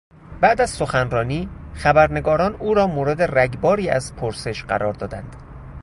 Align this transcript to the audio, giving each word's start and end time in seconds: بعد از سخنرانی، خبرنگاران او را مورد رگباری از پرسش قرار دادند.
بعد 0.41 0.61
از 0.61 0.69
سخنرانی، 0.69 1.49
خبرنگاران 1.73 2.55
او 2.55 2.73
را 2.73 2.87
مورد 2.87 3.21
رگباری 3.21 3.89
از 3.89 4.15
پرسش 4.15 4.63
قرار 4.63 4.93
دادند. 4.93 5.35